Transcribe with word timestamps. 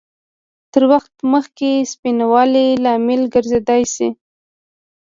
تر 0.73 0.83
وخته 0.91 1.19
مخکې 1.33 1.71
سپینوالي 1.91 2.67
لامل 2.83 3.21
ګرځېدای 3.33 3.81
شي؟ 3.93 4.07